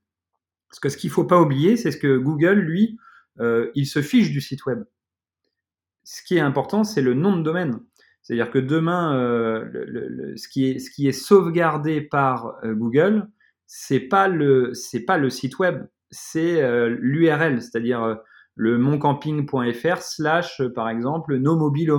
[0.76, 2.98] Parce que ce qu'il ne faut pas oublier, c'est ce que Google, lui,
[3.40, 4.84] il se fiche du site web.
[6.04, 7.80] Ce qui est important, c'est le nom de domaine.
[8.22, 9.12] C'est-à-dire que demain,
[10.36, 13.28] ce, qui est, ce, qui est, sauvegardé par Google,
[13.68, 18.16] c'est pas pas le site web, c'est euh, l'URL, c'est-à-dire euh,
[18.56, 21.92] le moncamping.fr slash euh, par exemple nos mobile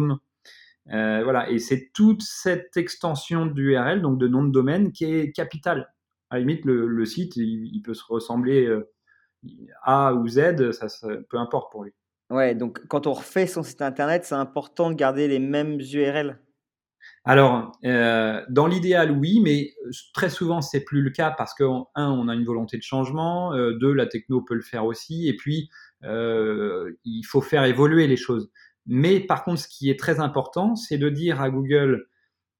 [0.89, 5.93] voilà, et c'est toute cette extension d'URL, donc de nom de domaine, qui est capitale.
[6.31, 8.69] À la limite, le, site, il, peut se ressembler
[9.83, 10.87] A ou Z, ça,
[11.29, 11.93] peu importe pour lui.
[12.31, 16.41] Ouais, donc quand on refait son site internet, c'est important de garder les mêmes URL.
[17.25, 19.75] Alors, euh, dans l'idéal, oui, mais
[20.15, 23.53] très souvent, c'est plus le cas parce que, un, on a une volonté de changement,
[23.53, 25.69] euh, deux, la techno peut le faire aussi, et puis,
[26.05, 28.51] euh, il faut faire évoluer les choses.
[28.87, 32.07] Mais par contre, ce qui est très important, c'est de dire à Google,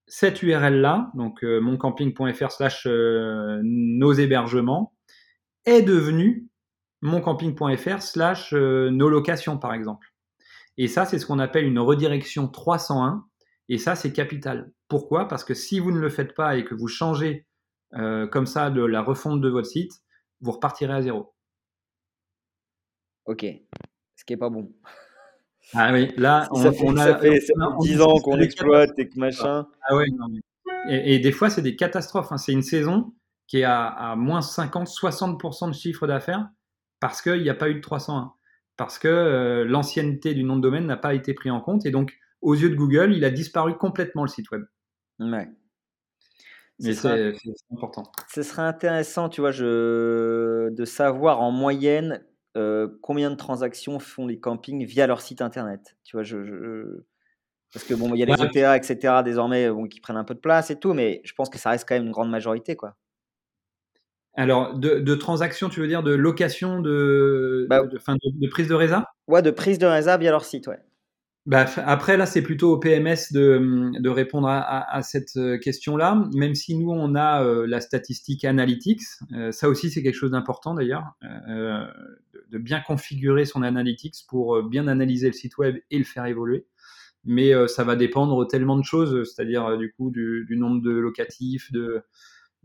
[0.07, 4.95] cette URL-là, donc moncamping.fr slash nos hébergements,
[5.65, 6.49] est devenue
[7.03, 10.09] moncamping.fr slash nos locations, par exemple.
[10.79, 13.25] Et ça, c'est ce qu'on appelle une redirection 301
[13.69, 14.73] et ça, c'est capital.
[14.89, 15.27] Pourquoi?
[15.27, 17.47] Parce que si vous ne le faites pas et que vous changez
[17.95, 19.93] euh, comme ça de la refonte de votre site,
[20.41, 21.35] vous repartirez à zéro.
[23.25, 23.45] Ok,
[24.15, 24.73] ce qui est pas bon.
[25.75, 26.73] Ah oui, là, on, a,
[27.05, 27.41] ça fait,
[27.81, 29.67] 10 ans qu'on exploite et que machin.
[29.89, 31.15] Ah ouais, non, mais...
[31.15, 32.31] et, des fois, c'est des catastrophes.
[32.31, 32.39] Hein.
[32.39, 33.13] C'est une saison
[33.47, 36.49] qui est à, à moins 50-60% de chiffre d'affaires
[37.01, 38.33] parce qu'il n'y a pas eu de 301.
[38.77, 41.87] Parce que euh, l'ancienneté du nom de domaine n'a pas été pris en compte.
[41.87, 44.65] Et donc, aux yeux de Google, il a disparu complètement le site web.
[45.19, 45.49] Ouais.
[46.79, 47.35] Mais c'est
[47.73, 48.03] important.
[48.29, 52.23] Ce serait intéressant, tu vois, je, de savoir en moyenne
[52.57, 55.97] euh, combien de transactions font les campings via leur site internet.
[56.05, 57.05] Tu vois, je,
[57.73, 59.23] parce que bon, il y a les OTA, etc.
[59.25, 61.87] désormais qui prennent un peu de place et tout, mais je pense que ça reste
[61.89, 62.97] quand même une grande majorité, quoi.
[64.39, 69.05] Alors, de, transactions, tu veux dire de location, de, bah de, de, prise de résa
[69.29, 70.79] Ouais, de prise de résa via leur site, ouais.
[71.47, 76.29] Bah, après, là, c'est plutôt au PMS de, de répondre à, à, cette euh, question-là,
[76.35, 79.03] même si nous, on a euh, la statistique analytics.
[79.33, 81.05] Euh, ça aussi, c'est quelque chose d'important d'ailleurs,
[81.49, 81.87] euh,
[82.51, 86.67] de, bien configurer son analytics pour bien analyser le site web et le faire évoluer.
[87.25, 91.73] Mais ça va dépendre tellement de choses, c'est-à-dire du coup du, du nombre de locatifs,
[91.73, 92.05] de,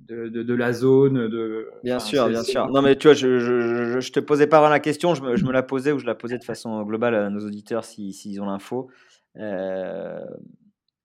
[0.07, 1.27] de, de, la zone.
[1.27, 1.69] De...
[1.83, 2.67] Bien sûr, bien sûr.
[2.69, 5.35] Non, mais tu vois, je, je, je, te posais pas vraiment la question, je me,
[5.35, 8.13] je me, la posais ou je la posais de façon globale à nos auditeurs s'ils
[8.13, 8.89] si, ont l'info.
[9.37, 10.19] Euh,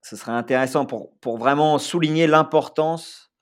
[0.03, 3.33] ce serait intéressant pour, pour vraiment souligner l'importance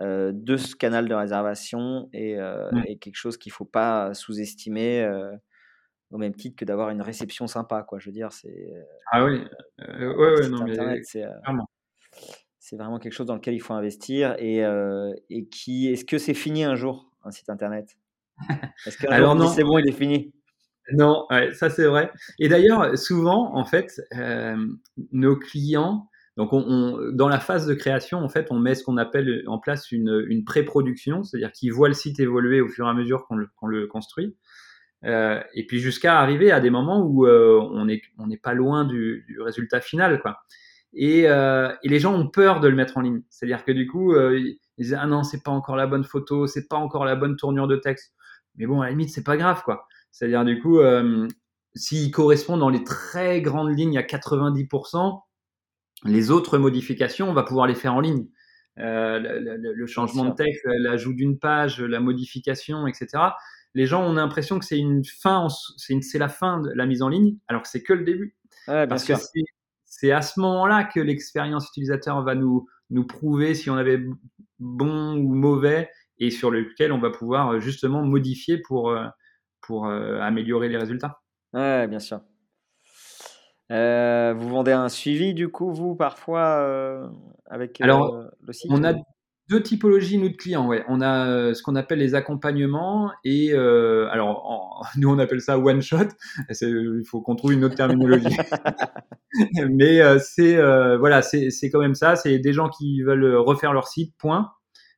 [0.00, 4.14] euh, de ce canal de réservation et, euh, et quelque chose qu'il ne faut pas
[4.14, 5.08] sous-estimer
[6.10, 7.82] au même titre que d'avoir une réception sympa.
[7.82, 7.98] Quoi.
[7.98, 8.72] Je veux dire, c'est.
[9.12, 9.44] Ah oui,
[9.78, 11.02] ouais, ouais, non, mais.
[12.70, 14.36] C'est, vraiment quelque chose dans lequel il faut investir.
[14.38, 17.96] Et, euh, et qui, est-ce que c'est fini un jour, un site internet?
[18.86, 20.32] Est-ce qu'un Alors non, c'est bon, il est fini?
[20.92, 22.12] Non, ça c'est vrai.
[22.38, 24.56] Et d'ailleurs, souvent, en fait, euh,
[25.12, 28.98] nos clients, donc on, dans la phase de création, en fait, on met ce qu'on
[28.98, 32.90] appelle en place une, une pré-production, c'est-à-dire qu'ils voient le site évoluer au fur et
[32.90, 34.36] à mesure qu'on le, le, construit.
[35.04, 38.84] Euh, et puis jusqu'à arriver à des moments où on n'est on n'est pas loin
[38.84, 40.38] du, du, résultat final, quoi.
[40.92, 43.22] Et, euh, et, les gens ont peur de le mettre en ligne.
[43.30, 46.46] C'est-à-dire que du coup, euh, ils disent ah non, c'est pas encore la bonne photo,
[46.46, 48.12] c'est pas encore la bonne tournure de texte.
[48.56, 49.86] Mais bon, à la limite, c'est pas grave, quoi.
[50.10, 51.28] C'est-à-dire du coup, euh,
[51.74, 55.20] s'il correspond dans les très grandes lignes à 90%,
[56.04, 58.26] les autres modifications, on va pouvoir les faire en ligne.
[58.76, 63.08] Le, le, changement de texte, l'ajout d'une page, la modification, etc.
[63.74, 67.10] Les gens ont l'impression que c'est une fin, c'est la fin de la mise en
[67.10, 68.38] ligne, alors que c'est que le début.
[68.68, 69.12] Ouais, parce que
[70.00, 74.02] c'est à ce moment-là que l'expérience utilisateur va nous, nous prouver si on avait
[74.58, 79.04] bon ou mauvais et sur lequel on va pouvoir euh, justement modifier pour, euh,
[79.60, 81.20] pour euh, améliorer les résultats.
[81.52, 82.22] Oui, bien sûr.
[83.68, 87.10] vous vendez un suivi du coup, vous, parfois,
[87.44, 88.94] avec Alors, le site On a
[89.50, 90.66] deux typologies nous de clients.
[90.66, 90.84] Ouais.
[90.88, 95.58] On a euh, ce qu'on appelle les accompagnements et euh, alors nous on appelle ça
[95.58, 96.08] one shot.
[96.62, 98.36] Il faut qu'on trouve une autre terminologie.
[99.70, 100.56] Mais euh, c'est
[100.96, 102.16] voilà, c'est quand même ça.
[102.16, 104.14] C'est des gens qui veulent refaire leur site.
[104.18, 104.52] Point.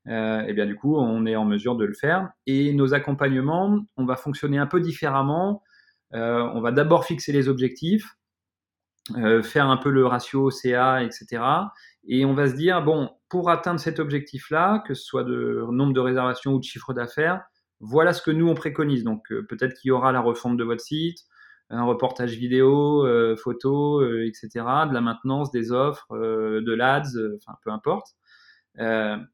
[0.06, 2.30] et bien du coup, on est en mesure de le faire.
[2.46, 5.62] Et nos accompagnements, on va fonctionner un peu différemment.
[6.12, 8.16] on va d'abord fixer les objectifs,
[9.42, 11.42] faire un peu le ratio CA, etc.
[12.04, 15.92] Et on va se dire, bon, pour atteindre cet objectif-là, que ce soit de nombre
[15.92, 17.42] de réservations ou de chiffre d'affaires,
[17.82, 19.04] voilà ce que nous on préconise.
[19.04, 21.18] Donc euh, peut-être qu'il y aura la refonte de votre site,
[21.68, 24.48] un reportage vidéo, euh, photo, euh, etc.,
[24.88, 28.08] de la maintenance, des offres, de l'ADS, enfin peu importe,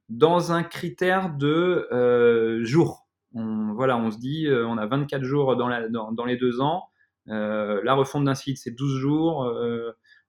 [0.09, 3.07] dans un critère de jour.
[3.35, 5.68] On, voilà, on se dit, on a 24 jours dans,
[6.12, 6.88] dans les deux ans.
[7.26, 9.52] la refonte d'un site, c'est 12 jours.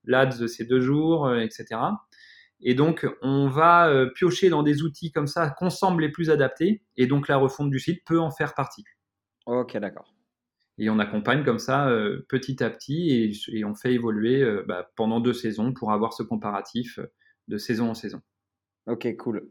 [0.04, 1.76] L'ADS, c'est deux jours, etc.
[2.62, 6.30] Et donc, on va euh, piocher dans des outils comme ça qu'on semble les plus
[6.30, 6.82] adaptés.
[6.96, 8.84] Et donc, la refonte du site peut en faire partie.
[9.46, 10.14] Ok, d'accord.
[10.78, 14.90] Et on accompagne comme ça euh, petit à petit et, on fait évoluer euh, bah,
[14.96, 16.98] pendant deux saisons pour avoir ce comparatif
[17.48, 18.20] de saison en saison.
[18.86, 19.50] Ok, cool.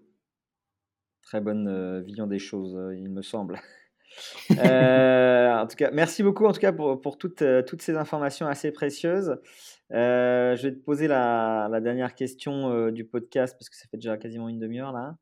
[1.24, 3.60] Très bonne vision des choses, il me semble.
[4.50, 8.72] en tout cas, merci beaucoup en tout cas pour, pour toutes, toutes ces informations assez
[8.72, 9.38] précieuses.
[9.92, 14.18] Je vais te poser la, la dernière question du podcast parce que ça fait déjà
[14.18, 15.16] quasiment une demi-heure là.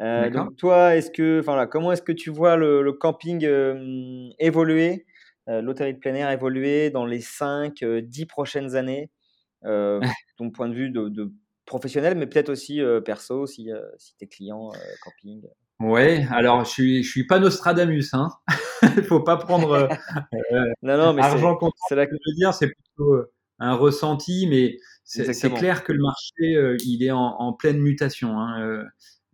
[0.00, 5.06] Euh, donc toi, est-ce que, enfin comment est-ce que tu vois le, camping euh, évoluer,
[5.48, 9.10] euh, l'hôtellerie de plein air évoluer dans les 5, 10 prochaines années,
[9.62, 11.32] ton point de vue de,
[11.66, 14.70] professionnel, mais peut-être aussi perso, si, si tes clients
[15.02, 15.42] camping.
[15.78, 18.28] Ouais, alors je suis, je suis pas Nostradamus, hein.
[18.96, 19.88] Il faut pas prendre
[20.82, 21.76] non, non, mais argent comptant.
[21.88, 23.24] C'est là que je veux dire, c'est plutôt
[23.64, 28.38] un ressenti, mais c'est clair que le marché, il est en, en pleine mutation.
[28.38, 28.84] Hein.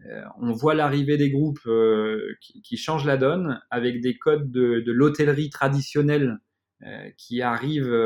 [0.07, 4.93] Euh, on voit l'arrivée des groupes euh, qui, changent la donne avec des codes de,
[4.93, 6.39] l'hôtellerie traditionnelle
[6.87, 7.97] euh, qui arrivent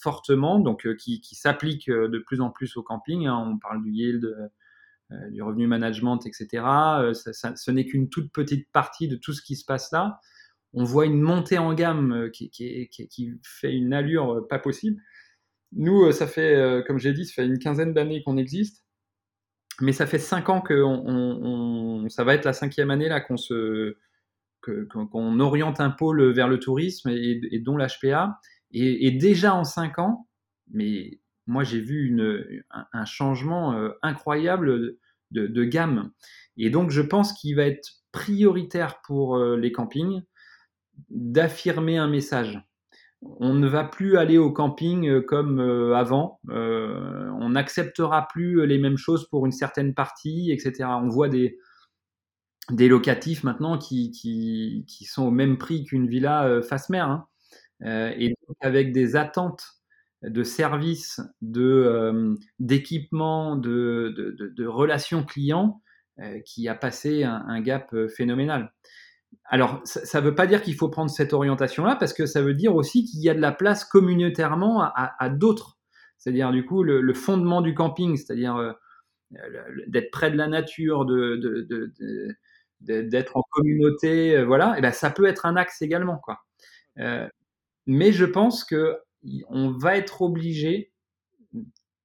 [0.00, 3.26] fortement, donc qui, s'appliquent de plus en plus au camping.
[3.26, 3.44] Hein.
[3.48, 4.50] On parle du yield,
[5.30, 6.64] du revenu management, etc.
[7.12, 10.20] ce n'est qu'une toute petite partie de tout ce qui se passe là.
[10.72, 15.00] On voit une montée en gamme qui, qui fait une allure pas possible.
[15.72, 18.86] Nous, ça fait, comme j'ai dit, ça fait une quinzaine d'années qu'on existe
[19.80, 20.82] mais ça fait cinq ans que
[22.08, 23.36] ça va être la cinquième année là qu'on
[24.62, 28.40] qu'on oriente un pôle vers le tourisme et, dont l'HPA.
[28.72, 30.26] Et, déjà en cinq ans,
[30.72, 32.18] mais moi j'ai vu
[32.70, 34.96] un, changement euh, incroyable
[35.30, 36.10] de, gamme.
[36.56, 40.22] Et donc je pense qu'il va être prioritaire pour euh, les campings
[41.10, 42.60] d'affirmer un message
[43.22, 46.40] on ne va plus aller au camping euh, comme euh, avant.
[46.50, 50.88] Euh, on n'acceptera plus les mêmes choses pour une certaine partie, etc.
[51.02, 51.58] On voit des,
[52.70, 57.08] locatifs maintenant qui, sont au même prix qu'une villa face mer.
[57.08, 57.26] Hein.
[58.18, 59.64] et donc avec des attentes
[60.22, 65.80] de services, de, d'équipements, de, relations clients
[66.44, 68.72] qui a passé un gap phénoménal
[69.48, 72.54] alors, ça ne veut pas dire qu'il faut prendre cette orientation-là, parce que ça veut
[72.54, 75.78] dire aussi qu'il y a de la place communautairement à, d'autres.
[76.18, 78.72] C'est-à-dire, du coup, le, fondement du camping, c'est-à-dire euh,
[79.86, 81.38] d'être près de la nature, de,
[82.80, 86.18] d'être en communauté, euh, voilà, et ben, ça peut être un axe également.
[86.18, 86.40] Quoi.
[86.98, 87.28] Euh,
[87.86, 88.98] mais je pense que
[89.48, 90.92] on va être obligé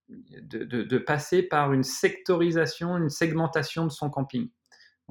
[0.10, 4.49] de, passer par une sectorisation, une segmentation de son camping.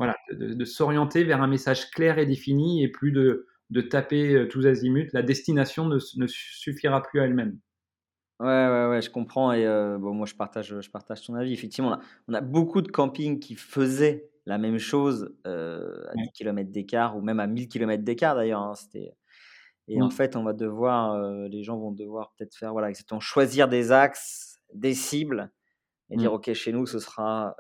[0.01, 4.49] Voilà, de, s'orienter vers un message clair et défini et plus de, de taper euh,
[4.49, 5.11] tous azimuts.
[5.13, 7.59] La destination ne, ne suffira plus à elle-même.
[8.39, 9.53] Ouais, ouais, ouais, je comprends.
[9.53, 11.53] Et euh, bon, moi, je partage, je partage ton avis.
[11.53, 16.71] Effectivement, on a, beaucoup de campings qui faisaient la même chose euh, à 10 km
[16.71, 18.63] d'écart ou même à 1000 km d'écart d'ailleurs.
[18.63, 19.13] Hein, c'était...
[19.87, 23.67] Et en fait, on va devoir, les gens vont devoir peut-être faire, voilà, exactement, choisir
[23.67, 25.51] des axes, des cibles
[26.11, 26.35] et dire mmh.
[26.35, 27.57] ok chez nous ce sera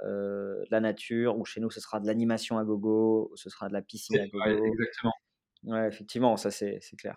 [0.71, 3.83] la nature ou chez nous ce sera de l'animation à gogo ce sera de la
[3.83, 4.65] piscine à gogo.
[4.65, 5.13] exactement.
[5.65, 7.17] Ouais effectivement ça c'est clair.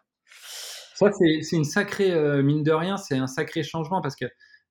[0.96, 4.26] Ça c'est une sacrée mine de rien c'est un sacré changement parce que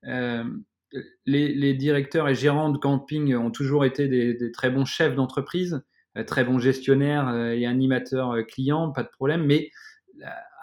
[0.05, 5.15] les, les, directeurs et gérants de camping ont toujours été des, des très bons chefs
[5.15, 5.83] d'entreprise
[6.27, 9.71] très bons gestionnaires et animateurs clients pas de problème mais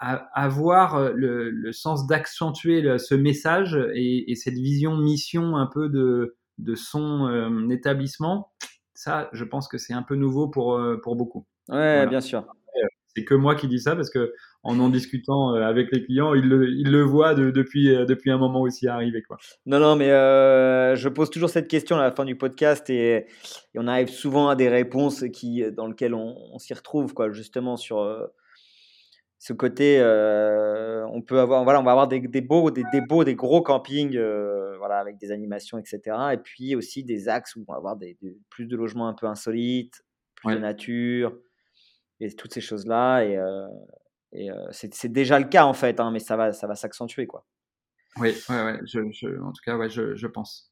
[0.00, 6.74] avoir euh, le, sens d'accentuer ce message et, cette vision mission un peu de, de
[6.74, 8.52] son euh, établissement,
[8.94, 11.46] ça, je pense que c'est un peu nouveau pour, euh, pour beaucoup.
[11.68, 12.46] Ouais, bien sûr.
[13.16, 14.32] C'est que moi qui dis ça parce que
[14.62, 18.60] en en discutant avec les clients, ils le, ils le voient depuis, depuis un moment
[18.60, 19.20] aussi arrivé.
[19.20, 19.36] Quoi.
[19.66, 23.26] Non, non, mais je pose toujours cette question à la fin du podcast et,
[23.74, 27.76] on arrive souvent à des réponses qui, dans lesquelles on, on s'y retrouve, quoi, justement
[27.76, 28.30] sur
[29.40, 33.34] ce côté, euh, on peut avoir, voilà, on va avoir des, beaux, des, beaux, des
[33.34, 36.14] gros campings, euh, voilà, avec des animations, etc.
[36.34, 38.18] Et puis aussi des axes où on va avoir des,
[38.50, 41.34] plus de logements un peu insolites, plus de nature,
[42.20, 43.22] et toutes ces choses-là.
[43.22, 43.66] Et, euh,
[44.32, 47.46] et c'est déjà le cas en fait, hein, mais ça va, ça va s'accentuer, quoi.
[48.18, 50.69] Oui, ouais, ouais, je, en tout cas, ouais, je, je pense.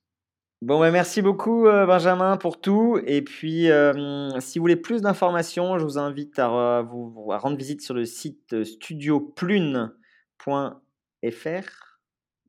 [0.61, 2.99] Bon, bah, merci beaucoup, euh, Benjamin, pour tout.
[3.07, 7.81] Et puis, euh, si vous voulez plus d'informations, je vous invite à, vous, rendre visite
[7.81, 9.93] sur le site studioplune.fr.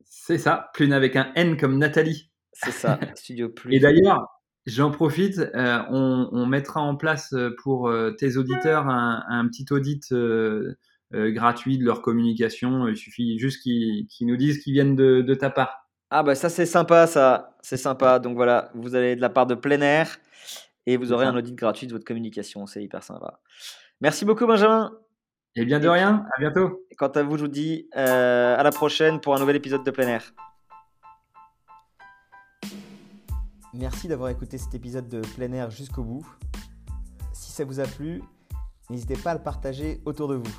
[0.05, 2.31] C'est ça, Plune avec un N comme Nathalie.
[2.51, 3.75] C'est ça, Studio Plune.
[3.75, 4.25] Et d'ailleurs,
[4.65, 10.11] j'en profite, euh, on, mettra en place pour tes auditeurs un, petit audit
[11.11, 12.87] gratuit de leur communication.
[12.87, 15.88] Il suffit juste qu'ils nous disent qu'ils viennent de ta part.
[16.11, 18.19] Ah bah ça c'est sympa ça, c'est sympa.
[18.19, 20.17] Donc voilà, vous allez de la part de plein air
[20.85, 23.39] et vous aurez un audit gratuit de votre communication, c'est hyper sympa.
[24.01, 24.91] Merci beaucoup Benjamin.
[25.55, 26.85] Et bien de rien, à bientôt.
[26.97, 29.91] Quant à vous, je vous dis euh, à la prochaine pour un nouvel épisode de
[29.91, 30.33] plein air.
[33.73, 36.25] Merci d'avoir écouté cet épisode de plein air jusqu'au bout.
[37.33, 38.21] Si ça vous a plu,
[38.89, 40.57] n'hésitez pas à le partager autour de vous.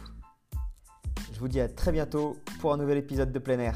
[1.32, 3.74] Je vous dis à très bientôt pour un nouvel épisode de plein air.